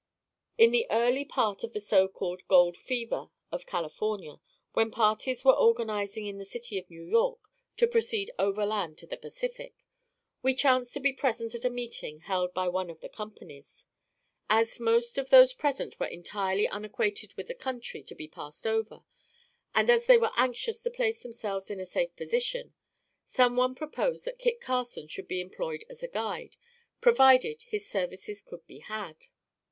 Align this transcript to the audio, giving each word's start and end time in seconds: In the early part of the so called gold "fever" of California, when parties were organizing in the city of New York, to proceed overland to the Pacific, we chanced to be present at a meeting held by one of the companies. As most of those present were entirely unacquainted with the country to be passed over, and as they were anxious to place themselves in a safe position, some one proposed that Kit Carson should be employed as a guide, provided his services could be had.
In 0.57 0.71
the 0.71 0.87
early 0.89 1.23
part 1.25 1.63
of 1.63 1.73
the 1.73 1.79
so 1.79 2.07
called 2.07 2.41
gold 2.47 2.75
"fever" 2.75 3.29
of 3.51 3.67
California, 3.67 4.41
when 4.73 4.89
parties 4.89 5.45
were 5.45 5.53
organizing 5.53 6.25
in 6.25 6.39
the 6.39 6.43
city 6.43 6.79
of 6.79 6.89
New 6.89 7.03
York, 7.03 7.39
to 7.77 7.85
proceed 7.85 8.31
overland 8.39 8.97
to 8.97 9.05
the 9.05 9.15
Pacific, 9.15 9.75
we 10.41 10.55
chanced 10.55 10.93
to 10.95 10.99
be 10.99 11.13
present 11.13 11.53
at 11.53 11.65
a 11.65 11.69
meeting 11.69 12.21
held 12.21 12.51
by 12.51 12.67
one 12.67 12.89
of 12.89 13.01
the 13.01 13.09
companies. 13.09 13.85
As 14.49 14.79
most 14.79 15.19
of 15.19 15.29
those 15.29 15.53
present 15.53 15.99
were 15.99 16.07
entirely 16.07 16.67
unacquainted 16.67 17.35
with 17.35 17.45
the 17.45 17.53
country 17.53 18.01
to 18.01 18.15
be 18.15 18.27
passed 18.27 18.65
over, 18.65 19.03
and 19.75 19.87
as 19.87 20.07
they 20.07 20.17
were 20.17 20.31
anxious 20.35 20.81
to 20.81 20.89
place 20.89 21.21
themselves 21.21 21.69
in 21.69 21.79
a 21.79 21.85
safe 21.85 22.15
position, 22.15 22.73
some 23.23 23.55
one 23.55 23.75
proposed 23.75 24.25
that 24.25 24.39
Kit 24.39 24.59
Carson 24.59 25.07
should 25.07 25.27
be 25.27 25.41
employed 25.41 25.85
as 25.91 26.01
a 26.01 26.07
guide, 26.07 26.57
provided 27.01 27.61
his 27.61 27.87
services 27.87 28.41
could 28.41 28.65
be 28.65 28.79
had. 28.79 29.25